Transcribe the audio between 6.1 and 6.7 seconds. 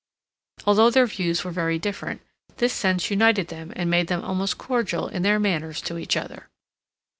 other.